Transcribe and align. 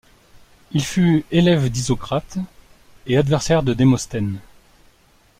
Il 0.71 0.83
fut 0.83 1.25
élève 1.29 1.69
d'Isocrate 1.69 2.39
et 3.05 3.17
adversaire 3.19 3.61
de 3.61 3.75
Démosthène. 3.75 4.39